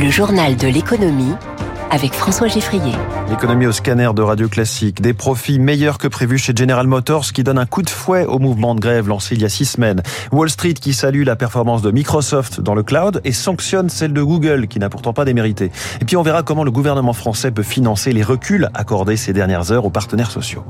Le 0.00 0.10
journal 0.10 0.54
de 0.54 0.68
l'économie 0.68 1.34
avec 1.90 2.12
François 2.12 2.46
Geffrier. 2.46 2.92
L'économie 3.30 3.66
au 3.66 3.72
scanner 3.72 4.08
de 4.14 4.22
Radio 4.22 4.48
Classique. 4.48 5.02
Des 5.02 5.12
profits 5.12 5.58
meilleurs 5.58 5.98
que 5.98 6.06
prévus 6.06 6.38
chez 6.38 6.52
General 6.54 6.86
Motors 6.86 7.32
qui 7.32 7.42
donne 7.42 7.58
un 7.58 7.66
coup 7.66 7.82
de 7.82 7.90
fouet 7.90 8.24
au 8.24 8.38
mouvement 8.38 8.76
de 8.76 8.80
grève 8.80 9.08
lancé 9.08 9.34
il 9.34 9.42
y 9.42 9.44
a 9.44 9.48
six 9.48 9.64
semaines. 9.64 10.04
Wall 10.30 10.50
Street 10.50 10.74
qui 10.74 10.92
salue 10.92 11.24
la 11.24 11.34
performance 11.34 11.82
de 11.82 11.90
Microsoft 11.90 12.60
dans 12.60 12.76
le 12.76 12.84
cloud 12.84 13.20
et 13.24 13.32
sanctionne 13.32 13.88
celle 13.88 14.12
de 14.12 14.22
Google 14.22 14.68
qui 14.68 14.78
n'a 14.78 14.88
pourtant 14.88 15.12
pas 15.12 15.24
démérité. 15.24 15.72
Et 16.00 16.04
puis 16.04 16.16
on 16.16 16.22
verra 16.22 16.44
comment 16.44 16.62
le 16.62 16.70
gouvernement 16.70 17.12
français 17.12 17.50
peut 17.50 17.64
financer 17.64 18.12
les 18.12 18.22
reculs 18.22 18.68
accordés 18.74 19.16
ces 19.16 19.32
dernières 19.32 19.72
heures 19.72 19.84
aux 19.84 19.90
partenaires 19.90 20.30
sociaux. 20.30 20.62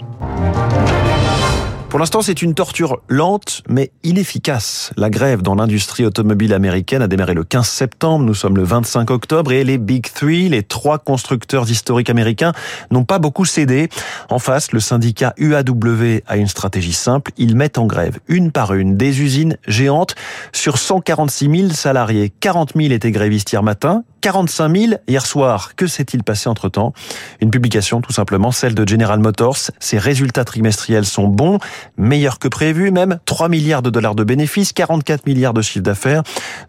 Pour 1.88 1.98
l'instant, 1.98 2.20
c'est 2.20 2.42
une 2.42 2.52
torture 2.52 3.00
lente 3.08 3.62
mais 3.66 3.92
inefficace. 4.04 4.92
La 4.98 5.08
grève 5.08 5.40
dans 5.40 5.54
l'industrie 5.54 6.04
automobile 6.04 6.52
américaine 6.52 7.00
a 7.00 7.08
démarré 7.08 7.32
le 7.32 7.44
15 7.44 7.66
septembre. 7.66 8.26
Nous 8.26 8.34
sommes 8.34 8.58
le 8.58 8.62
25 8.62 9.10
octobre 9.10 9.52
et 9.52 9.64
les 9.64 9.78
Big 9.78 10.06
Three, 10.12 10.50
les 10.50 10.62
trois 10.62 10.98
constructeurs 10.98 11.70
historiques 11.70 12.10
américains, 12.10 12.52
n'ont 12.90 13.04
pas 13.04 13.18
beaucoup 13.18 13.46
cédé. 13.46 13.88
En 14.28 14.38
face, 14.38 14.72
le 14.72 14.80
syndicat 14.80 15.32
UAW 15.38 16.20
a 16.26 16.36
une 16.36 16.46
stratégie 16.46 16.92
simple. 16.92 17.32
Ils 17.38 17.56
mettent 17.56 17.78
en 17.78 17.86
grève 17.86 18.18
une 18.28 18.52
par 18.52 18.74
une 18.74 18.98
des 18.98 19.22
usines 19.22 19.56
géantes 19.66 20.14
sur 20.52 20.76
146 20.76 21.60
000 21.60 21.72
salariés. 21.72 22.30
40 22.40 22.74
000 22.76 22.92
étaient 22.92 23.12
grévistes 23.12 23.50
hier 23.50 23.62
matin, 23.62 24.04
45 24.20 24.76
000 24.76 24.92
hier 25.06 25.24
soir. 25.24 25.74
Que 25.76 25.86
s'est-il 25.86 26.24
passé 26.24 26.48
entre-temps? 26.48 26.92
Une 27.40 27.50
publication 27.50 28.00
tout 28.00 28.12
simplement, 28.12 28.52
celle 28.52 28.74
de 28.74 28.88
General 28.88 29.18
Motors. 29.18 29.58
Ses 29.78 29.98
résultats 29.98 30.44
trimestriels 30.44 31.04
sont 31.04 31.28
bons, 31.28 31.58
meilleurs 31.96 32.38
que 32.38 32.48
prévu 32.48 32.90
même. 32.90 33.18
3 33.24 33.48
milliards 33.48 33.82
de 33.82 33.90
dollars 33.90 34.14
de 34.14 34.24
bénéfices, 34.24 34.72
44 34.72 35.26
milliards 35.26 35.54
de 35.54 35.62
chiffre 35.62 35.84
d'affaires. 35.84 36.22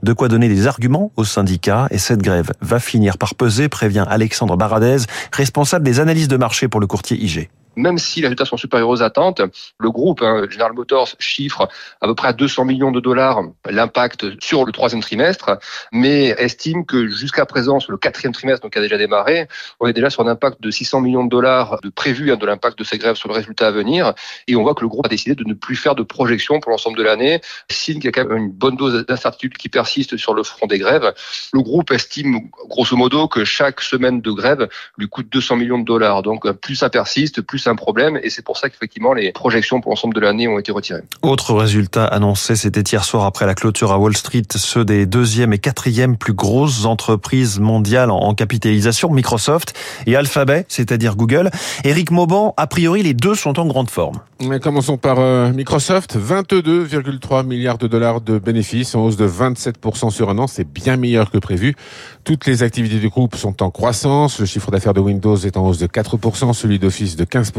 De 0.03 0.13
quoi 0.13 0.27
donner 0.27 0.49
des 0.49 0.67
arguments 0.67 1.11
aux 1.15 1.25
syndicats. 1.25 1.87
Et 1.91 1.97
cette 1.97 2.21
grève 2.21 2.51
va 2.61 2.79
finir 2.79 3.17
par 3.17 3.35
peser, 3.35 3.69
prévient 3.69 4.05
Alexandre 4.09 4.57
Baradez, 4.57 4.97
responsable 5.31 5.85
des 5.85 5.99
analyses 5.99 6.27
de 6.27 6.37
marché 6.37 6.67
pour 6.67 6.79
le 6.79 6.87
courtier 6.87 7.17
IG 7.17 7.49
même 7.79 7.97
si 7.97 8.21
les 8.21 8.27
résultats 8.27 8.45
sont 8.45 8.57
supérieurs 8.57 8.89
aux 8.89 9.01
attentes, 9.01 9.41
le 9.79 9.91
groupe 9.91 10.21
hein, 10.21 10.45
General 10.49 10.73
Motors 10.73 11.09
chiffre 11.19 11.67
à 12.01 12.07
peu 12.07 12.15
près 12.15 12.27
à 12.27 12.33
200 12.33 12.65
millions 12.65 12.91
de 12.91 12.99
dollars 12.99 13.41
l'impact 13.69 14.41
sur 14.41 14.65
le 14.65 14.71
troisième 14.71 15.01
trimestre, 15.01 15.57
mais 15.91 16.35
estime 16.37 16.85
que 16.85 17.07
jusqu'à 17.07 17.45
présent, 17.45 17.79
sur 17.79 17.91
le 17.91 17.97
quatrième 17.97 18.33
trimestre, 18.33 18.61
donc 18.63 18.73
qui 18.73 18.79
a 18.79 18.81
déjà 18.81 18.97
démarré, 18.97 19.47
on 19.79 19.87
est 19.87 19.93
déjà 19.93 20.09
sur 20.09 20.23
un 20.23 20.27
impact 20.27 20.61
de 20.61 20.71
600 20.71 21.01
millions 21.01 21.23
de 21.23 21.29
dollars 21.29 21.79
de 21.81 21.89
prévu 21.89 22.31
hein, 22.31 22.37
de 22.37 22.45
l'impact 22.45 22.77
de 22.77 22.83
ces 22.83 22.97
grèves 22.97 23.15
sur 23.15 23.29
le 23.29 23.35
résultat 23.35 23.67
à 23.67 23.71
venir. 23.71 24.13
Et 24.47 24.55
on 24.55 24.63
voit 24.63 24.75
que 24.75 24.81
le 24.81 24.87
groupe 24.87 25.05
a 25.05 25.09
décidé 25.09 25.35
de 25.35 25.43
ne 25.43 25.53
plus 25.53 25.75
faire 25.75 25.95
de 25.95 26.03
projection 26.03 26.59
pour 26.59 26.71
l'ensemble 26.71 26.97
de 26.97 27.03
l'année, 27.03 27.41
signe 27.69 27.95
qu'il 27.95 28.05
y 28.05 28.07
a 28.09 28.11
quand 28.11 28.27
même 28.27 28.37
une 28.37 28.51
bonne 28.51 28.75
dose 28.75 29.05
d'incertitude 29.05 29.57
qui 29.57 29.69
persiste 29.69 30.17
sur 30.17 30.33
le 30.33 30.43
front 30.43 30.67
des 30.67 30.79
grèves. 30.79 31.13
Le 31.53 31.61
groupe 31.61 31.91
estime 31.91 32.49
grosso 32.67 32.95
modo 32.95 33.27
que 33.27 33.45
chaque 33.45 33.81
semaine 33.81 34.21
de 34.21 34.31
grève 34.31 34.67
lui 34.97 35.07
coûte 35.07 35.29
200 35.29 35.55
millions 35.55 35.79
de 35.79 35.85
dollars. 35.85 36.21
Donc 36.23 36.49
plus 36.51 36.75
ça 36.75 36.89
persiste, 36.89 37.41
plus 37.41 37.59
un 37.69 37.75
problème 37.75 38.19
et 38.21 38.29
c'est 38.29 38.43
pour 38.43 38.57
ça 38.57 38.69
qu'effectivement 38.69 39.13
les 39.13 39.31
projections 39.31 39.81
pour 39.81 39.91
l'ensemble 39.91 40.15
de 40.15 40.19
l'année 40.19 40.47
ont 40.47 40.59
été 40.59 40.71
retirées. 40.71 41.01
Autre 41.21 41.53
résultat 41.53 42.05
annoncé, 42.05 42.55
c'était 42.55 42.81
hier 42.81 43.03
soir 43.03 43.25
après 43.25 43.45
la 43.45 43.55
clôture 43.55 43.91
à 43.91 43.97
Wall 43.97 44.15
Street, 44.15 44.43
ceux 44.55 44.85
des 44.85 45.05
deuxième 45.05 45.53
et 45.53 45.59
quatrième 45.59 46.17
plus 46.17 46.33
grosses 46.33 46.85
entreprises 46.85 47.59
mondiales 47.59 48.11
en 48.11 48.33
capitalisation, 48.33 49.09
Microsoft 49.09 49.73
et 50.05 50.15
Alphabet, 50.15 50.65
c'est-à-dire 50.67 51.15
Google. 51.15 51.49
Eric 51.83 52.11
Mauban, 52.11 52.53
a 52.57 52.67
priori 52.67 53.03
les 53.03 53.13
deux 53.13 53.35
sont 53.35 53.59
en 53.59 53.65
grande 53.65 53.89
forme. 53.89 54.19
Mais 54.41 54.59
commençons 54.59 54.97
par 54.97 55.19
euh, 55.19 55.51
Microsoft, 55.51 56.17
22,3 56.17 57.45
milliards 57.45 57.77
de 57.77 57.87
dollars 57.87 58.21
de 58.21 58.39
bénéfices 58.39 58.95
en 58.95 59.03
hausse 59.03 59.17
de 59.17 59.27
27% 59.27 60.11
sur 60.11 60.29
un 60.29 60.37
an, 60.37 60.47
c'est 60.47 60.63
bien 60.63 60.95
meilleur 60.95 61.29
que 61.29 61.37
prévu. 61.37 61.75
Toutes 62.23 62.45
les 62.45 62.63
activités 62.63 62.99
du 62.99 63.09
groupe 63.09 63.35
sont 63.35 63.61
en 63.61 63.71
croissance, 63.71 64.39
le 64.39 64.45
chiffre 64.45 64.71
d'affaires 64.71 64.93
de 64.93 65.01
Windows 65.01 65.35
est 65.35 65.57
en 65.57 65.67
hausse 65.67 65.79
de 65.79 65.87
4%, 65.87 66.53
celui 66.53 66.79
d'Office 66.79 67.15
de 67.15 67.25
15%. 67.25 67.58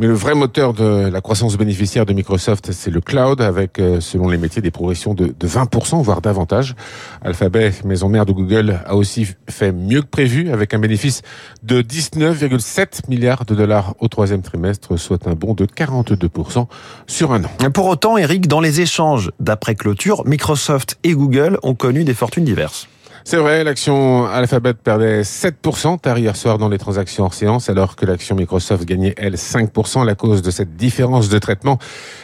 Mais 0.00 0.06
le 0.06 0.14
vrai 0.14 0.34
moteur 0.34 0.72
de 0.72 1.10
la 1.12 1.20
croissance 1.20 1.58
bénéficiaire 1.58 2.06
de 2.06 2.14
Microsoft, 2.14 2.72
c'est 2.72 2.90
le 2.90 3.02
cloud, 3.02 3.42
avec, 3.42 3.78
euh, 3.78 4.00
selon 4.00 4.28
les 4.28 4.38
métiers, 4.38 4.62
des 4.62 4.70
progressions 4.70 5.12
de, 5.12 5.34
20%, 5.46 6.00
voire 6.02 6.22
davantage. 6.22 6.74
Alphabet, 7.20 7.72
maison 7.84 8.08
mère 8.08 8.24
de 8.24 8.32
Google, 8.32 8.80
a 8.86 8.96
aussi 8.96 9.28
fait 9.50 9.72
mieux 9.72 10.00
que 10.00 10.06
prévu, 10.06 10.50
avec 10.50 10.72
un 10.72 10.78
bénéfice 10.78 11.20
de 11.64 11.82
19,7 11.82 13.10
milliards 13.10 13.44
de 13.44 13.54
dollars 13.54 13.94
au 14.00 14.08
troisième 14.08 14.40
trimestre, 14.40 14.98
soit 14.98 15.26
un 15.26 15.34
bond 15.34 15.52
de 15.52 15.66
42% 15.66 16.66
sur 17.06 17.32
un 17.32 17.44
an. 17.44 17.50
Pour 17.74 17.86
autant, 17.86 18.16
Eric, 18.16 18.48
dans 18.48 18.60
les 18.60 18.80
échanges 18.80 19.30
d'après 19.38 19.74
clôture, 19.74 20.24
Microsoft 20.24 20.98
et 21.04 21.12
Google 21.12 21.58
ont 21.62 21.74
connu 21.74 22.04
des 22.04 22.14
fortunes 22.14 22.44
diverses. 22.44 22.88
C'est 23.24 23.36
vrai, 23.36 23.64
l'action 23.64 24.26
Alphabet 24.26 24.74
perdait 24.74 25.22
7% 25.22 26.00
tard 26.00 26.18
hier 26.18 26.36
soir 26.36 26.58
dans 26.58 26.68
les 26.68 26.78
transactions 26.78 27.24
hors 27.24 27.34
séance, 27.34 27.68
alors 27.68 27.94
que 27.96 28.06
l'action 28.06 28.34
Microsoft 28.34 28.84
gagnait, 28.84 29.14
elle, 29.18 29.34
5%. 29.34 30.04
La 30.04 30.14
cause 30.14 30.42
de 30.42 30.50
cette 30.50 30.76
différence 30.76 31.28
de 31.28 31.38
traitement 31.38 31.78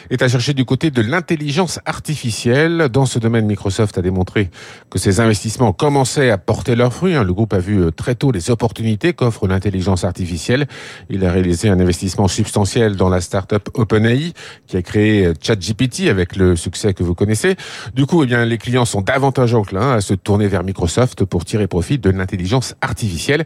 est 0.09 0.21
à 0.21 0.27
chercher 0.27 0.53
du 0.53 0.65
côté 0.65 0.91
de 0.91 1.01
l'intelligence 1.01 1.79
artificielle. 1.85 2.89
Dans 2.91 3.05
ce 3.05 3.19
domaine, 3.19 3.45
Microsoft 3.45 3.97
a 3.97 4.01
démontré 4.01 4.49
que 4.89 4.99
ses 4.99 5.19
investissements 5.19 5.73
commençaient 5.73 6.29
à 6.29 6.37
porter 6.37 6.75
leurs 6.75 6.93
fruits. 6.93 7.15
Hein. 7.15 7.23
Le 7.23 7.33
groupe 7.33 7.53
a 7.53 7.59
vu 7.59 7.81
euh, 7.81 7.91
très 7.91 8.15
tôt 8.15 8.31
les 8.31 8.49
opportunités 8.49 9.13
qu'offre 9.13 9.47
l'intelligence 9.47 10.03
artificielle. 10.03 10.67
Il 11.09 11.25
a 11.25 11.31
réalisé 11.31 11.69
un 11.69 11.79
investissement 11.79 12.27
substantiel 12.27 12.95
dans 12.95 13.09
la 13.09 13.21
start-up 13.21 13.69
OpenAI, 13.73 14.33
qui 14.67 14.77
a 14.77 14.81
créé 14.81 15.25
euh, 15.25 15.33
ChatGPT 15.41 16.07
avec 16.09 16.35
le 16.35 16.55
succès 16.55 16.93
que 16.93 17.03
vous 17.03 17.15
connaissez. 17.15 17.55
Du 17.93 18.05
coup, 18.05 18.23
eh 18.23 18.25
bien, 18.25 18.45
les 18.45 18.57
clients 18.57 18.85
sont 18.85 19.01
davantage 19.01 19.53
enclins 19.53 19.93
à 19.93 20.01
se 20.01 20.13
tourner 20.13 20.47
vers 20.47 20.63
Microsoft 20.63 21.25
pour 21.25 21.45
tirer 21.45 21.67
profit 21.67 21.97
de 21.97 22.09
l'intelligence 22.09 22.75
artificielle. 22.81 23.45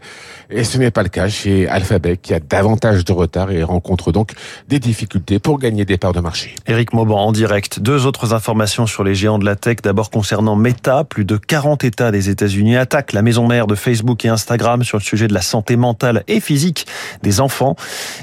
Et 0.50 0.64
ce 0.64 0.78
n'est 0.78 0.90
pas 0.90 1.02
le 1.02 1.08
cas 1.08 1.28
chez 1.28 1.68
Alphabet 1.68 2.16
qui 2.16 2.34
a 2.34 2.40
davantage 2.40 3.04
de 3.04 3.12
retard 3.12 3.50
et 3.50 3.62
rencontre 3.62 4.12
donc 4.12 4.32
des 4.68 4.78
difficultés 4.78 5.38
pour 5.38 5.58
gagner 5.58 5.84
des 5.84 5.98
parts 5.98 6.12
de 6.12 6.20
marché. 6.20 6.51
Éric 6.66 6.92
Mauban 6.92 7.18
en 7.18 7.32
direct. 7.32 7.80
Deux 7.80 8.06
autres 8.06 8.34
informations 8.34 8.86
sur 8.86 9.04
les 9.04 9.14
géants 9.14 9.38
de 9.38 9.44
la 9.44 9.56
tech. 9.56 9.78
D'abord 9.82 10.10
concernant 10.10 10.56
Meta, 10.56 11.04
plus 11.04 11.24
de 11.24 11.36
40 11.36 11.84
États 11.84 12.10
des 12.10 12.30
États-Unis 12.30 12.76
attaquent 12.76 13.12
la 13.12 13.22
maison 13.22 13.46
mère 13.46 13.66
de 13.66 13.74
Facebook 13.74 14.24
et 14.24 14.28
Instagram 14.28 14.84
sur 14.84 14.98
le 14.98 15.02
sujet 15.02 15.28
de 15.28 15.34
la 15.34 15.42
santé 15.42 15.76
mentale 15.76 16.24
et 16.28 16.40
physique 16.40 16.86
des 17.22 17.40
enfants. 17.40 17.76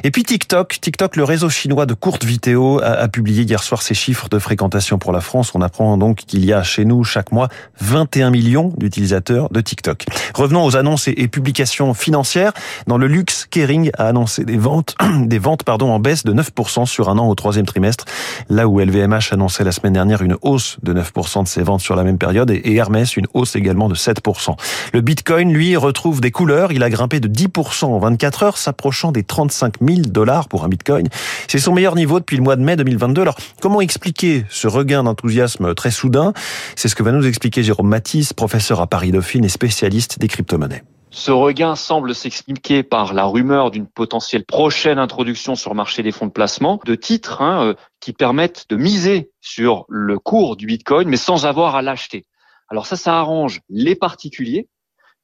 Et 0.03 0.11
puis 0.11 0.23
TikTok, 0.23 0.79
TikTok, 0.81 1.15
le 1.15 1.23
réseau 1.23 1.49
chinois 1.49 1.85
de 1.85 1.93
courtes 1.93 2.23
vidéos, 2.23 2.81
a, 2.81 3.07
publié 3.07 3.43
hier 3.43 3.61
soir 3.61 3.81
ses 3.81 3.93
chiffres 3.93 4.29
de 4.29 4.39
fréquentation 4.39 4.99
pour 4.99 5.11
la 5.11 5.21
France. 5.21 5.51
On 5.53 5.61
apprend 5.61 5.97
donc 5.97 6.17
qu'il 6.17 6.45
y 6.45 6.53
a 6.53 6.63
chez 6.63 6.85
nous 6.85 7.03
chaque 7.03 7.31
mois 7.31 7.49
21 7.81 8.29
millions 8.29 8.73
d'utilisateurs 8.77 9.49
de 9.49 9.61
TikTok. 9.61 10.05
Revenons 10.33 10.65
aux 10.65 10.77
annonces 10.77 11.07
et 11.07 11.27
publications 11.27 11.93
financières. 11.93 12.53
Dans 12.87 12.97
le 12.97 13.07
luxe, 13.07 13.47
Kering 13.49 13.91
a 13.97 14.07
annoncé 14.07 14.45
des 14.45 14.57
ventes, 14.57 14.95
des 15.25 15.39
ventes 15.39 15.63
pardon, 15.63 15.91
en 15.91 15.99
baisse 15.99 16.23
de 16.23 16.33
9% 16.33 16.85
sur 16.85 17.09
un 17.09 17.17
an 17.17 17.27
au 17.27 17.35
troisième 17.35 17.65
trimestre, 17.65 18.05
là 18.49 18.67
où 18.67 18.79
LVMH 18.79 19.31
annonçait 19.31 19.63
la 19.63 19.71
semaine 19.71 19.93
dernière 19.93 20.21
une 20.21 20.37
hausse 20.41 20.77
de 20.83 20.93
9% 20.93 21.43
de 21.43 21.47
ses 21.47 21.63
ventes 21.63 21.81
sur 21.81 21.95
la 21.95 22.03
même 22.03 22.17
période 22.17 22.51
et 22.51 22.75
Hermès 22.75 23.17
une 23.17 23.27
hausse 23.33 23.55
également 23.55 23.89
de 23.89 23.95
7%. 23.95 24.55
Le 24.93 25.01
Bitcoin, 25.01 25.51
lui, 25.53 25.75
retrouve 25.75 26.21
des 26.21 26.31
couleurs. 26.31 26.71
Il 26.71 26.83
a 26.83 26.89
grimpé 26.89 27.19
de 27.19 27.27
10% 27.27 27.85
en 27.85 27.99
24 27.99 28.43
heures, 28.43 28.57
s'approchant 28.57 29.11
des 29.11 29.23
35 29.23 29.75
000 29.81 30.01
dollars 30.07 30.47
pour 30.47 30.63
un 30.63 30.67
Bitcoin. 30.67 31.07
C'est 31.47 31.59
son 31.59 31.73
meilleur 31.73 31.95
niveau 31.95 32.19
depuis 32.19 32.37
le 32.37 32.43
mois 32.43 32.55
de 32.55 32.63
mai 32.63 32.75
2022. 32.75 33.21
Alors, 33.21 33.37
comment 33.61 33.81
expliquer 33.81 34.45
ce 34.49 34.67
regain 34.67 35.03
d'enthousiasme 35.03 35.73
très 35.75 35.91
soudain? 35.91 36.33
C'est 36.75 36.87
ce 36.87 36.95
que 36.95 37.03
va 37.03 37.11
nous 37.11 37.27
expliquer 37.27 37.63
Jérôme 37.63 37.87
Matisse, 37.87 38.33
professeur 38.33 38.81
à 38.81 38.87
Paris 38.87 39.11
Dauphine 39.11 39.45
et 39.45 39.49
spécialiste 39.49 40.19
des 40.19 40.27
crypto-monnaies. 40.27 40.83
Ce 41.11 41.31
regain 41.31 41.75
semble 41.75 42.13
s'expliquer 42.13 42.83
par 42.83 43.13
la 43.13 43.25
rumeur 43.25 43.71
d'une 43.71 43.87
potentielle 43.87 44.45
prochaine 44.45 44.99
introduction 44.99 45.55
sur 45.55 45.71
le 45.71 45.75
marché 45.75 46.03
des 46.03 46.11
fonds 46.11 46.27
de 46.27 46.31
placement 46.31 46.79
de 46.85 46.93
titres 46.93 47.41
hein, 47.41 47.65
euh, 47.65 47.73
qui 47.99 48.13
permettent 48.13 48.67
de 48.69 48.75
miser 48.75 49.31
sur 49.41 49.85
le 49.89 50.19
cours 50.19 50.55
du 50.55 50.67
Bitcoin, 50.67 51.09
mais 51.09 51.17
sans 51.17 51.47
avoir 51.47 51.75
à 51.75 51.81
l'acheter. 51.81 52.27
Alors 52.69 52.85
ça, 52.85 52.95
ça 52.95 53.17
arrange 53.17 53.61
les 53.69 53.95
particuliers 53.95 54.67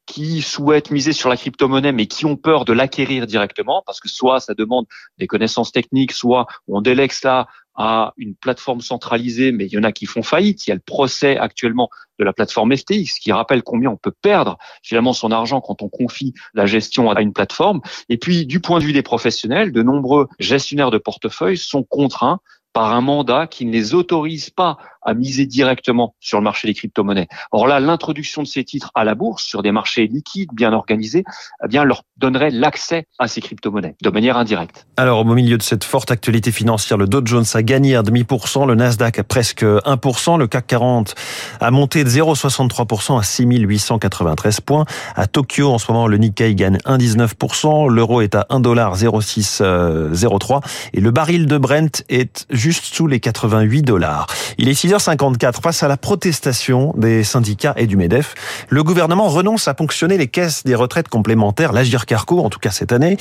qui 0.07 0.41
souhaitent 0.41 0.89
miser 0.89 1.13
sur 1.13 1.29
la 1.29 1.37
crypto-monnaie 1.37 1.91
mais 1.91 2.07
qui 2.07 2.25
ont 2.25 2.35
peur 2.35 2.65
de 2.65 2.73
l'acquérir 2.73 3.27
directement 3.27 3.83
parce 3.85 3.99
que 3.99 4.09
soit 4.09 4.39
ça 4.39 4.53
demande 4.55 4.85
des 5.17 5.27
connaissances 5.27 5.71
techniques, 5.71 6.13
soit 6.13 6.47
on 6.67 6.81
délègue 6.81 7.11
cela 7.11 7.47
à 7.75 8.13
une 8.17 8.35
plateforme 8.35 8.81
centralisée, 8.81 9.51
mais 9.51 9.65
il 9.65 9.73
y 9.73 9.77
en 9.77 9.83
a 9.83 9.91
qui 9.91 10.05
font 10.05 10.23
faillite. 10.23 10.65
Il 10.65 10.69
y 10.69 10.71
a 10.71 10.75
le 10.75 10.81
procès 10.81 11.37
actuellement 11.37 11.89
de 12.19 12.23
la 12.23 12.33
plateforme 12.33 12.75
FTX 12.75 13.19
qui 13.19 13.31
rappelle 13.31 13.63
combien 13.63 13.89
on 13.89 13.97
peut 13.97 14.13
perdre 14.21 14.57
finalement 14.81 15.13
son 15.13 15.31
argent 15.31 15.61
quand 15.61 15.81
on 15.81 15.89
confie 15.89 16.33
la 16.53 16.65
gestion 16.65 17.11
à 17.11 17.21
une 17.21 17.33
plateforme. 17.33 17.81
Et 18.09 18.17
puis, 18.17 18.45
du 18.45 18.59
point 18.59 18.79
de 18.79 18.85
vue 18.85 18.93
des 18.93 19.03
professionnels, 19.03 19.71
de 19.71 19.83
nombreux 19.83 20.27
gestionnaires 20.39 20.91
de 20.91 20.97
portefeuille 20.97 21.57
sont 21.57 21.83
contraints 21.83 22.39
par 22.75 22.93
un 22.93 23.01
mandat 23.01 23.47
qui 23.47 23.65
ne 23.65 23.71
les 23.71 23.93
autorise 23.93 24.49
pas 24.49 24.77
à 25.05 25.13
miser 25.13 25.45
directement 25.45 26.15
sur 26.19 26.39
le 26.39 26.43
marché 26.43 26.67
des 26.67 26.73
crypto-monnaies. 26.73 27.27
Or 27.51 27.67
là, 27.67 27.79
l'introduction 27.79 28.43
de 28.43 28.47
ces 28.47 28.63
titres 28.63 28.91
à 28.95 29.03
la 29.03 29.15
bourse 29.15 29.43
sur 29.43 29.61
des 29.61 29.71
marchés 29.71 30.07
liquides, 30.07 30.49
bien 30.53 30.73
organisés, 30.73 31.23
eh 31.63 31.67
bien, 31.67 31.83
leur 31.83 32.03
donnerait 32.17 32.51
l'accès 32.51 33.05
à 33.19 33.27
ces 33.27 33.41
crypto-monnaies 33.41 33.95
de 34.01 34.09
manière 34.09 34.37
indirecte. 34.37 34.87
Alors, 34.97 35.19
au 35.19 35.25
milieu 35.25 35.57
de 35.57 35.63
cette 35.63 35.83
forte 35.83 36.11
actualité 36.11 36.51
financière, 36.51 36.97
le 36.97 37.07
Dow 37.07 37.21
Jones 37.23 37.45
a 37.53 37.63
gagné 37.63 37.95
un 37.95 38.03
demi 38.03 38.23
pour 38.23 38.47
cent, 38.47 38.65
le 38.65 38.75
Nasdaq 38.75 39.19
a 39.19 39.23
presque 39.23 39.63
1%, 39.63 40.39
le 40.39 40.47
CAC 40.47 40.67
40 40.67 41.15
a 41.59 41.71
monté 41.71 42.03
de 42.03 42.09
0,63% 42.09 43.19
à 43.19 43.23
6893 43.23 44.61
points. 44.61 44.85
À 45.15 45.27
Tokyo, 45.27 45.71
en 45.71 45.77
ce 45.77 45.91
moment, 45.91 46.07
le 46.07 46.17
Nikkei 46.17 46.55
gagne 46.55 46.77
1,19%, 46.85 47.89
l'euro 47.89 48.21
est 48.21 48.35
à 48.35 48.45
1,0603 48.49 50.61
et 50.93 51.01
le 51.01 51.11
baril 51.11 51.47
de 51.47 51.57
Brent 51.57 52.03
est 52.09 52.45
juste 52.49 52.85
sous 52.85 53.07
les 53.07 53.19
88 53.19 53.83
dollars. 53.83 54.27
Il 54.57 54.69
est 54.69 54.73
6h54 54.95 55.61
face 55.61 55.83
à 55.83 55.87
la 55.87 55.97
protestation 55.97 56.93
des 56.97 57.23
syndicats 57.23 57.73
et 57.77 57.87
du 57.87 57.97
MEDEF. 57.97 58.35
Le 58.69 58.83
gouvernement 58.83 59.27
renonce 59.27 59.67
à 59.67 59.73
ponctionner 59.73 60.17
les 60.17 60.27
caisses 60.27 60.63
des 60.63 60.75
retraites 60.75 61.09
complémentaires, 61.09 61.73
l'Agir 61.73 62.05
Carco, 62.05 62.39
en 62.39 62.49
tout 62.49 62.59
cas 62.59 62.71
cette 62.71 62.91
année. 62.91 63.17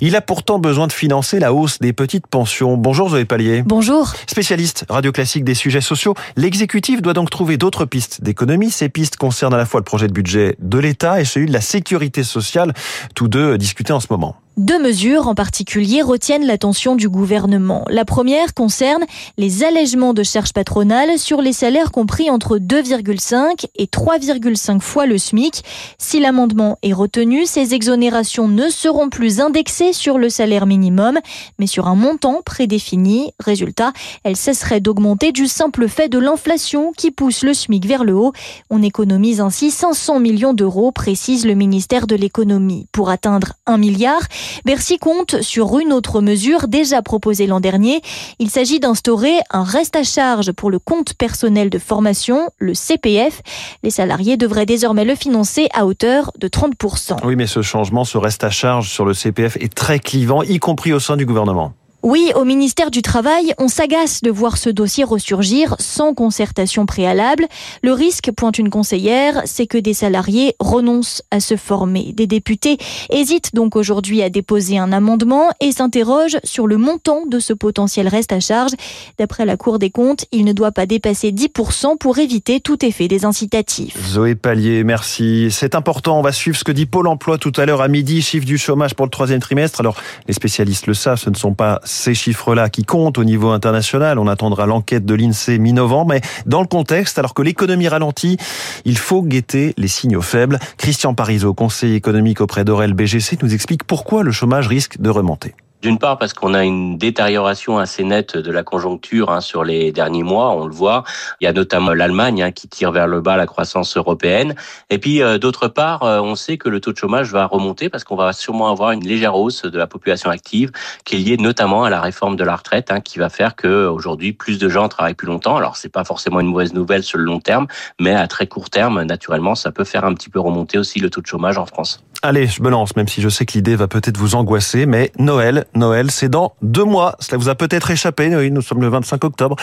Il 0.00 0.14
a 0.16 0.20
pourtant 0.20 0.58
besoin 0.58 0.86
de 0.86 0.92
financer 0.92 1.38
la 1.38 1.52
hausse 1.52 1.78
des 1.80 1.92
petites 1.92 2.26
pensions. 2.26 2.76
Bonjour 2.76 3.10
Zoé 3.10 3.24
Pallier. 3.24 3.62
Bonjour. 3.66 4.12
Spécialiste 4.26 4.84
radio 4.88 5.12
classique 5.12 5.44
des 5.44 5.54
sujets 5.54 5.80
sociaux, 5.80 6.14
l'exécutif 6.36 7.02
doit 7.02 7.14
donc 7.14 7.30
trouver 7.30 7.56
d'autres 7.56 7.84
pistes 7.84 8.22
d'économie. 8.22 8.70
Ces 8.70 8.88
pistes 8.88 9.16
concernent 9.16 9.54
à 9.54 9.58
la 9.58 9.66
fois 9.66 9.80
le 9.80 9.84
projet 9.84 10.06
de 10.06 10.12
budget 10.12 10.56
de 10.60 10.78
l'État 10.78 11.20
et 11.20 11.24
celui 11.24 11.46
de 11.46 11.52
la 11.52 11.60
sécurité 11.60 12.22
sociale, 12.22 12.72
tous 13.14 13.28
deux 13.28 13.58
discutés 13.58 13.92
en 13.92 14.00
ce 14.00 14.06
moment. 14.10 14.36
Deux 14.56 14.78
mesures 14.78 15.28
en 15.28 15.34
particulier 15.34 16.00
retiennent 16.00 16.46
l'attention 16.46 16.96
du 16.96 17.10
gouvernement. 17.10 17.84
La 17.90 18.06
première 18.06 18.54
concerne 18.54 19.04
les 19.36 19.64
allègements 19.64 20.14
de 20.14 20.22
charges 20.22 20.54
patronales 20.54 21.18
sur 21.18 21.42
les 21.42 21.52
salaires 21.52 21.92
compris 21.92 22.30
entre 22.30 22.56
2,5 22.56 23.66
et 23.76 23.84
3,5 23.84 24.80
fois 24.80 25.04
le 25.04 25.18
SMIC. 25.18 25.62
Si 25.98 26.20
l'amendement 26.20 26.78
est 26.82 26.94
retenu, 26.94 27.44
ces 27.44 27.74
exonérations 27.74 28.48
ne 28.48 28.70
seront 28.70 29.10
plus 29.10 29.42
indexées 29.42 29.92
sur 29.92 30.16
le 30.16 30.30
salaire 30.30 30.64
minimum, 30.64 31.18
mais 31.58 31.66
sur 31.66 31.86
un 31.86 31.94
montant 31.94 32.40
prédéfini. 32.42 33.32
Résultat, 33.38 33.92
elles 34.24 34.36
cesseraient 34.36 34.80
d'augmenter 34.80 35.32
du 35.32 35.48
simple 35.48 35.86
fait 35.86 36.08
de 36.08 36.18
l'inflation 36.18 36.92
qui 36.96 37.10
pousse 37.10 37.44
le 37.44 37.52
SMIC 37.52 37.84
vers 37.84 38.04
le 38.04 38.14
haut. 38.14 38.32
On 38.70 38.82
économise 38.82 39.42
ainsi 39.42 39.70
500 39.70 40.18
millions 40.18 40.54
d'euros, 40.54 40.92
précise 40.92 41.44
le 41.44 41.52
ministère 41.52 42.06
de 42.06 42.16
l'économie. 42.16 42.86
Pour 42.90 43.10
atteindre 43.10 43.52
un 43.66 43.76
milliard, 43.76 44.22
Bercy 44.64 44.98
compte 44.98 45.42
sur 45.42 45.78
une 45.78 45.92
autre 45.92 46.20
mesure 46.20 46.68
déjà 46.68 47.02
proposée 47.02 47.46
l'an 47.46 47.60
dernier. 47.60 48.00
Il 48.38 48.50
s'agit 48.50 48.80
d'instaurer 48.80 49.38
un 49.50 49.64
reste 49.64 49.96
à 49.96 50.02
charge 50.02 50.52
pour 50.52 50.70
le 50.70 50.78
compte 50.78 51.14
personnel 51.14 51.70
de 51.70 51.78
formation, 51.78 52.50
le 52.58 52.74
CPF. 52.74 53.42
Les 53.82 53.90
salariés 53.90 54.36
devraient 54.36 54.66
désormais 54.66 55.04
le 55.04 55.14
financer 55.14 55.68
à 55.74 55.86
hauteur 55.86 56.32
de 56.38 56.48
30%. 56.48 57.18
Oui, 57.24 57.36
mais 57.36 57.46
ce 57.46 57.62
changement, 57.62 58.04
ce 58.04 58.18
reste 58.18 58.44
à 58.44 58.50
charge 58.50 58.90
sur 58.90 59.04
le 59.04 59.14
CPF 59.14 59.56
est 59.56 59.74
très 59.74 59.98
clivant, 59.98 60.42
y 60.42 60.58
compris 60.58 60.92
au 60.92 61.00
sein 61.00 61.16
du 61.16 61.26
gouvernement. 61.26 61.72
Oui, 62.08 62.30
au 62.36 62.44
ministère 62.44 62.92
du 62.92 63.02
Travail, 63.02 63.52
on 63.58 63.66
s'agace 63.66 64.22
de 64.22 64.30
voir 64.30 64.58
ce 64.58 64.70
dossier 64.70 65.02
ressurgir 65.02 65.74
sans 65.80 66.14
concertation 66.14 66.86
préalable. 66.86 67.48
Le 67.82 67.92
risque, 67.92 68.30
pointe 68.30 68.58
une 68.58 68.70
conseillère, 68.70 69.42
c'est 69.44 69.66
que 69.66 69.76
des 69.76 69.92
salariés 69.92 70.54
renoncent 70.60 71.24
à 71.32 71.40
se 71.40 71.56
former. 71.56 72.12
Des 72.12 72.28
députés 72.28 72.78
hésitent 73.10 73.56
donc 73.56 73.74
aujourd'hui 73.74 74.22
à 74.22 74.30
déposer 74.30 74.78
un 74.78 74.92
amendement 74.92 75.50
et 75.60 75.72
s'interrogent 75.72 76.38
sur 76.44 76.68
le 76.68 76.76
montant 76.76 77.26
de 77.26 77.40
ce 77.40 77.52
potentiel 77.52 78.06
reste 78.06 78.32
à 78.32 78.38
charge. 78.38 78.70
D'après 79.18 79.44
la 79.44 79.56
Cour 79.56 79.80
des 79.80 79.90
comptes, 79.90 80.26
il 80.30 80.44
ne 80.44 80.52
doit 80.52 80.70
pas 80.70 80.86
dépasser 80.86 81.32
10% 81.32 81.98
pour 81.98 82.18
éviter 82.18 82.60
tout 82.60 82.86
effet 82.86 83.08
des 83.08 83.24
incitatifs. 83.24 83.98
Zoé 84.08 84.36
Pallier, 84.36 84.84
merci. 84.84 85.48
C'est 85.50 85.74
important, 85.74 86.20
on 86.20 86.22
va 86.22 86.30
suivre 86.30 86.56
ce 86.56 86.62
que 86.62 86.70
dit 86.70 86.86
Pôle 86.86 87.08
emploi 87.08 87.36
tout 87.36 87.52
à 87.56 87.66
l'heure 87.66 87.82
à 87.82 87.88
midi, 87.88 88.22
chiffre 88.22 88.46
du 88.46 88.58
chômage 88.58 88.94
pour 88.94 89.06
le 89.06 89.10
troisième 89.10 89.40
trimestre. 89.40 89.80
Alors, 89.80 89.96
les 90.28 90.34
spécialistes 90.34 90.86
le 90.86 90.94
savent, 90.94 91.18
ce 91.18 91.30
ne 91.30 91.34
sont 91.34 91.54
pas 91.54 91.80
ces 91.96 92.14
chiffres-là 92.14 92.68
qui 92.68 92.84
comptent 92.84 93.18
au 93.18 93.24
niveau 93.24 93.50
international. 93.50 94.18
On 94.18 94.28
attendra 94.28 94.66
l'enquête 94.66 95.04
de 95.04 95.14
l'INSEE 95.14 95.58
mi-novembre, 95.58 96.12
mais 96.14 96.20
dans 96.46 96.60
le 96.60 96.66
contexte, 96.66 97.18
alors 97.18 97.34
que 97.34 97.42
l'économie 97.42 97.88
ralentit, 97.88 98.36
il 98.84 98.98
faut 98.98 99.22
guetter 99.22 99.74
les 99.76 99.88
signaux 99.88 100.22
faibles. 100.22 100.58
Christian 100.78 101.14
Parizeau, 101.14 101.54
conseiller 101.54 101.96
économique 101.96 102.40
auprès 102.40 102.64
d'Aurel 102.64 102.94
BGC, 102.94 103.38
nous 103.42 103.54
explique 103.54 103.84
pourquoi 103.84 104.22
le 104.22 104.30
chômage 104.30 104.68
risque 104.68 105.00
de 105.00 105.10
remonter. 105.10 105.54
D'une 105.86 106.00
part 106.00 106.18
parce 106.18 106.32
qu'on 106.32 106.52
a 106.52 106.64
une 106.64 106.98
détérioration 106.98 107.78
assez 107.78 108.02
nette 108.02 108.36
de 108.36 108.50
la 108.50 108.64
conjoncture 108.64 109.30
hein, 109.30 109.40
sur 109.40 109.62
les 109.62 109.92
derniers 109.92 110.24
mois, 110.24 110.50
on 110.50 110.66
le 110.66 110.74
voit. 110.74 111.04
Il 111.40 111.44
y 111.44 111.46
a 111.46 111.52
notamment 111.52 111.92
l'Allemagne 111.92 112.42
hein, 112.42 112.50
qui 112.50 112.66
tire 112.66 112.90
vers 112.90 113.06
le 113.06 113.20
bas 113.20 113.36
la 113.36 113.46
croissance 113.46 113.96
européenne. 113.96 114.56
Et 114.90 114.98
puis 114.98 115.22
euh, 115.22 115.38
d'autre 115.38 115.68
part, 115.68 116.02
euh, 116.02 116.18
on 116.18 116.34
sait 116.34 116.58
que 116.58 116.68
le 116.68 116.80
taux 116.80 116.90
de 116.90 116.96
chômage 116.96 117.30
va 117.30 117.46
remonter 117.46 117.88
parce 117.88 118.02
qu'on 118.02 118.16
va 118.16 118.32
sûrement 118.32 118.68
avoir 118.68 118.90
une 118.90 119.06
légère 119.06 119.36
hausse 119.36 119.62
de 119.62 119.78
la 119.78 119.86
population 119.86 120.28
active 120.28 120.72
qui 121.04 121.14
est 121.14 121.18
liée 121.20 121.36
notamment 121.36 121.84
à 121.84 121.90
la 121.90 122.00
réforme 122.00 122.34
de 122.34 122.42
la 122.42 122.56
retraite 122.56 122.90
hein, 122.90 123.00
qui 123.00 123.20
va 123.20 123.28
faire 123.28 123.54
que 123.54 123.86
aujourd'hui 123.86 124.32
plus 124.32 124.58
de 124.58 124.68
gens 124.68 124.88
travaillent 124.88 125.14
plus 125.14 125.28
longtemps. 125.28 125.54
Alors 125.54 125.76
c'est 125.76 125.88
pas 125.88 126.02
forcément 126.02 126.40
une 126.40 126.48
mauvaise 126.48 126.74
nouvelle 126.74 127.04
sur 127.04 127.18
le 127.18 127.24
long 127.24 127.38
terme, 127.38 127.68
mais 128.00 128.12
à 128.12 128.26
très 128.26 128.48
court 128.48 128.70
terme, 128.70 129.04
naturellement, 129.04 129.54
ça 129.54 129.70
peut 129.70 129.84
faire 129.84 130.04
un 130.04 130.14
petit 130.14 130.30
peu 130.30 130.40
remonter 130.40 130.78
aussi 130.78 130.98
le 130.98 131.10
taux 131.10 131.20
de 131.20 131.28
chômage 131.28 131.58
en 131.58 131.66
France. 131.66 132.02
Allez, 132.22 132.46
je 132.46 132.62
me 132.62 132.70
lance, 132.70 132.96
même 132.96 133.06
si 133.06 133.20
je 133.20 133.28
sais 133.28 133.44
que 133.44 133.52
l'idée 133.52 133.76
va 133.76 133.88
peut-être 133.88 134.16
vous 134.16 134.34
angoisser, 134.34 134.86
mais 134.86 135.12
Noël, 135.18 135.66
Noël, 135.76 136.10
c'est 136.10 136.28
dans 136.28 136.54
deux 136.62 136.84
mois. 136.84 137.16
Cela 137.20 137.38
vous 137.38 137.48
a 137.48 137.54
peut-être 137.54 137.90
échappé. 137.90 138.34
Oui, 138.34 138.50
nous 138.50 138.62
sommes 138.62 138.80
le 138.80 138.88
25 138.88 139.24
octobre. 139.24 139.56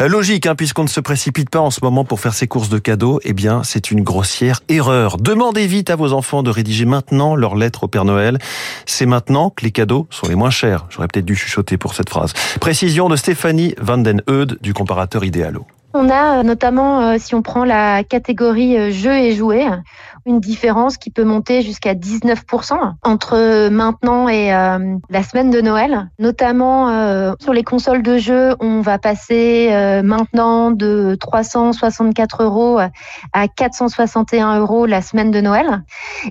Euh, 0.00 0.08
logique, 0.08 0.46
hein, 0.46 0.54
puisqu'on 0.54 0.84
ne 0.84 0.88
se 0.88 1.00
précipite 1.00 1.50
pas 1.50 1.60
en 1.60 1.70
ce 1.70 1.80
moment 1.82 2.04
pour 2.04 2.20
faire 2.20 2.34
ses 2.34 2.46
courses 2.46 2.68
de 2.68 2.78
cadeaux. 2.78 3.20
Eh 3.24 3.32
bien, 3.32 3.62
c'est 3.64 3.90
une 3.90 4.02
grossière 4.02 4.60
erreur. 4.68 5.16
Demandez 5.18 5.66
vite 5.66 5.90
à 5.90 5.96
vos 5.96 6.12
enfants 6.12 6.42
de 6.42 6.50
rédiger 6.50 6.84
maintenant 6.84 7.36
leur 7.36 7.56
lettre 7.56 7.84
au 7.84 7.88
Père 7.88 8.04
Noël. 8.04 8.38
C'est 8.86 9.06
maintenant 9.06 9.50
que 9.50 9.64
les 9.64 9.70
cadeaux 9.70 10.06
sont 10.10 10.28
les 10.28 10.34
moins 10.34 10.50
chers. 10.50 10.86
J'aurais 10.90 11.08
peut-être 11.08 11.26
dû 11.26 11.36
chuchoter 11.36 11.76
pour 11.76 11.94
cette 11.94 12.10
phrase. 12.10 12.32
Précision 12.60 13.08
de 13.08 13.16
Stéphanie 13.16 13.74
Van 13.80 13.98
den 13.98 14.22
Eud 14.28 14.58
du 14.60 14.72
comparateur 14.74 15.24
Idéalo. 15.24 15.66
On 15.96 16.10
a 16.10 16.38
euh, 16.38 16.42
notamment, 16.42 17.00
euh, 17.00 17.16
si 17.18 17.34
on 17.34 17.42
prend 17.42 17.64
la 17.64 18.04
catégorie 18.04 18.92
jeux 18.92 19.16
et 19.16 19.34
jouets, 19.34 19.66
une 20.26 20.40
différence 20.40 20.98
qui 20.98 21.10
peut 21.10 21.24
monter 21.24 21.62
jusqu'à 21.62 21.94
19% 21.94 22.94
entre 23.04 23.68
maintenant 23.68 24.28
et 24.28 24.52
euh, 24.52 24.96
la 25.08 25.22
semaine 25.22 25.50
de 25.50 25.60
Noël. 25.60 26.10
Notamment 26.18 26.90
euh, 26.90 27.32
sur 27.40 27.52
les 27.52 27.62
consoles 27.62 28.02
de 28.02 28.18
jeux, 28.18 28.56
on 28.58 28.80
va 28.80 28.98
passer 28.98 29.68
euh, 29.70 30.02
maintenant 30.02 30.72
de 30.72 31.16
364 31.20 32.42
euros 32.42 32.78
à 33.32 33.48
461 33.48 34.58
euros 34.58 34.84
la 34.84 35.00
semaine 35.00 35.30
de 35.30 35.40
Noël. 35.40 35.82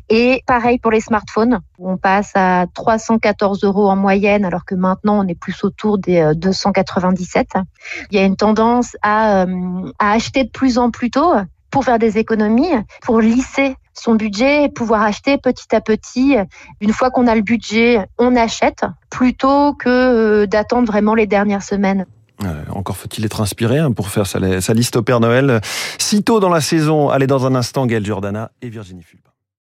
Et 0.10 0.44
pareil 0.46 0.78
pour 0.78 0.92
les 0.92 1.02
smartphones, 1.02 1.60
on 1.80 1.98
passe 1.98 2.32
à 2.36 2.66
314 2.74 3.64
euros 3.64 3.90
en 3.90 3.96
moyenne, 3.96 4.46
alors 4.46 4.66
que 4.66 4.76
maintenant 4.76 5.24
on 5.24 5.28
est 5.28 5.40
plus 5.40 5.64
autour 5.64 5.98
des 5.98 6.32
297. 6.36 7.54
Il 8.12 8.18
y 8.18 8.22
a 8.22 8.26
une 8.26 8.36
tendance 8.36 8.96
à, 9.02 9.46
à 10.00 10.12
acheter 10.12 10.44
de 10.44 10.50
plus 10.50 10.78
en 10.78 10.92
plus 10.92 11.12
tôt 11.12 11.34
pour 11.72 11.84
faire 11.84 12.00
des 12.00 12.18
économies, 12.18 12.72
pour 13.02 13.20
lisser 13.20 13.76
son 13.94 14.16
budget 14.16 14.64
et 14.64 14.70
pouvoir 14.70 15.02
acheter 15.02 15.38
petit 15.38 15.76
à 15.76 15.82
petit. 15.82 16.38
Une 16.82 16.94
fois 16.94 17.12
qu'on 17.12 17.28
a 17.28 17.36
le 17.36 17.42
budget, 17.42 18.06
on 18.18 18.36
achète 18.36 18.86
plutôt 19.10 19.74
que 19.74 19.90
euh, 19.90 20.48
d'attendre 20.48 20.88
vraiment 20.88 21.16
les 21.16 21.28
dernières 21.28 21.64
semaines. 21.64 22.06
encore 22.70 22.98
faut-il 22.98 23.26
être 23.26 23.42
inspiré 23.42 23.80
hein, 23.80 23.92
pour 23.92 24.10
faire 24.10 24.28
sa, 24.28 24.40
liste 24.74 24.96
au 24.96 25.02
Père 25.02 25.20
Noël. 25.20 25.62
Sitôt 25.98 26.40
dans 26.40 26.50
la 26.50 26.62
saison, 26.62 27.10
allez 27.10 27.28
dans 27.28 27.46
un 27.46 27.56
instant, 27.56 27.86
Gaël 27.86 28.06
Giordana 28.06 28.52
et 28.62 28.70
Virginie 28.70 29.04
Fulpa. 29.04 29.35